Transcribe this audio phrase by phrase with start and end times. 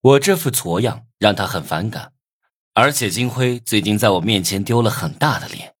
[0.00, 2.12] 我这副挫样让他很反感，
[2.72, 5.74] 而且金辉最近在我面前丢了很大的脸，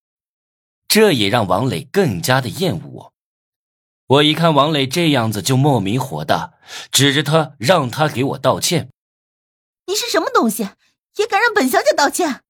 [0.88, 3.12] 这也让王磊更加的厌恶我。
[4.06, 6.54] 我一看王磊这样子，就莫名火大，
[6.90, 8.90] 指着他让他给我道歉。
[9.86, 10.70] 你是什么东西，
[11.16, 12.42] 也敢让本小姐道歉？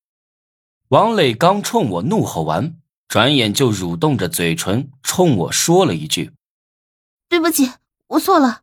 [0.88, 6.32] 王磊刚冲我怒吼完，转眼就蠕动着嘴唇冲我说了一句
[7.28, 7.72] ：“对不起，
[8.06, 8.62] 我错了。”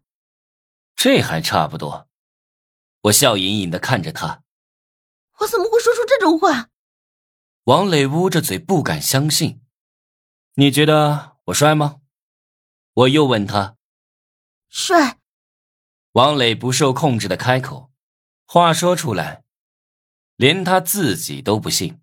[0.98, 2.08] 这还差不多。
[3.06, 4.42] 我笑盈盈的看着他，
[5.40, 6.70] 我怎么会说出这种话？
[7.66, 9.62] 王磊捂着嘴不敢相信。
[10.56, 12.02] 你觉得我帅吗？
[12.94, 13.78] 我又问他。
[14.70, 15.20] 帅。
[16.14, 17.92] 王磊不受控制的开口，
[18.48, 19.44] 话说出来，
[20.36, 22.02] 连他自己都不信。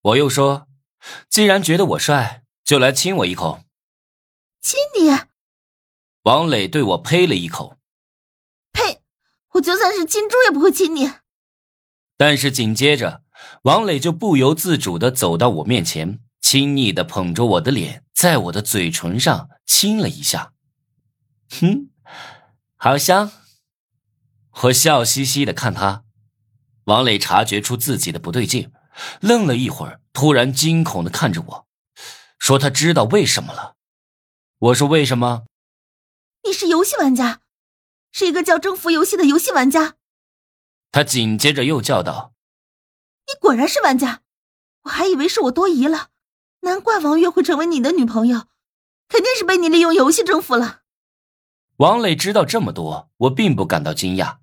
[0.00, 0.66] 我又说，
[1.28, 3.60] 既然觉得我帅，就来亲我一口。
[4.60, 5.08] 亲你？
[6.22, 7.78] 王磊对我呸了一口。
[9.56, 9.58] 呸！
[9.58, 11.10] 我就算是金猪也不会亲你。
[12.16, 13.22] 但是紧接着，
[13.62, 16.20] 王磊就不由自主的走到我面前。
[16.40, 20.52] 亲昵的捧着我的脸，在我的嘴唇上亲了一下，
[21.50, 21.90] 哼，
[22.76, 23.32] 好香。
[24.62, 26.04] 我笑嘻嘻的看他，
[26.84, 28.70] 王磊察觉出自己的不对劲，
[29.20, 31.66] 愣了一会儿，突然惊恐的看着我，
[32.38, 33.74] 说他知道为什么了。
[34.58, 35.46] 我说为什么？
[36.44, 37.40] 你是游戏玩家，
[38.18, 39.96] 是一个叫征服游戏的游戏玩家。
[40.90, 42.32] 他紧接着又叫道
[43.28, 44.22] ：“你果然是玩家，
[44.84, 46.08] 我还以为是我多疑了。”
[46.64, 48.46] 难怪王月会成为你的女朋友，
[49.06, 50.80] 肯定是被你利用游戏征服了。
[51.76, 54.38] 王磊知道这么多，我并不感到惊讶，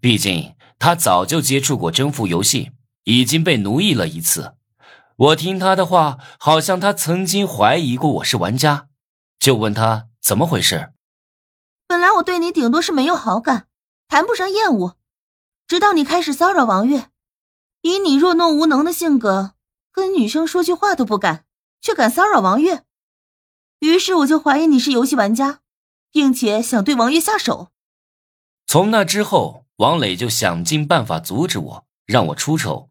[0.00, 2.72] 毕竟他早就接触过征服游戏，
[3.04, 4.54] 已经被奴役了一次。
[5.16, 8.88] 我听他的话，好像他曾经怀疑过我是玩家，
[9.38, 10.92] 就问他怎么回事。
[11.94, 13.68] 本来我对你顶多是没有好感，
[14.08, 14.96] 谈不上厌恶，
[15.68, 17.08] 直到你开始骚扰王月，
[17.82, 19.54] 以你弱懦无能的性格，
[19.92, 21.44] 跟女生说句话都不敢。
[21.80, 22.82] 却敢骚扰王月，
[23.78, 25.60] 于是我就怀疑你是游戏玩家，
[26.10, 27.68] 并且想对王月下手。
[28.66, 32.90] 从那之后，王磊就想尽办法阻止我，让我出丑，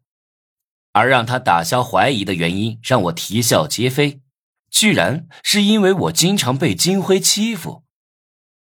[0.94, 4.22] 而让他打消怀疑的原因让我啼笑皆非，
[4.70, 7.83] 居然是因为我经常被金辉欺负。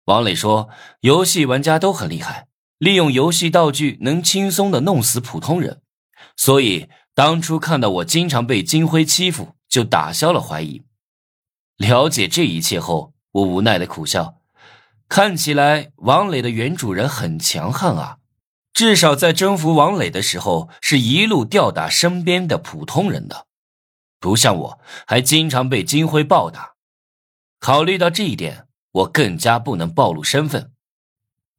[0.05, 0.69] 王磊说，
[1.01, 2.49] 游戏玩家都很厉害，
[2.79, 5.81] 利用游戏道具能轻松的弄死普通人，
[6.37, 9.55] 所以当初看到我经常被金辉欺负。
[9.73, 10.83] 就打消了怀疑。
[11.79, 14.35] 了解这一切后，我无奈的苦笑。
[15.09, 18.19] 看起来王磊的原主人很强悍啊，
[18.75, 23.47] 至少在征服王磊的时候，是一路吊打身边的普通人的，
[24.21, 26.75] 不像我，还经常被金辉暴打。
[27.59, 30.73] 考虑到这一点，我更加不能暴露身份。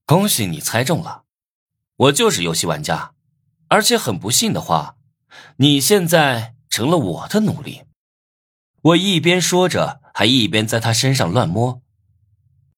[0.05, 1.23] 恭喜你猜中了，
[1.95, 3.13] 我就是游戏玩家，
[3.67, 4.95] 而且很不幸的话，
[5.57, 7.83] 你现在成了我的奴隶。
[8.81, 11.82] 我一边说着，还一边在他身上乱摸。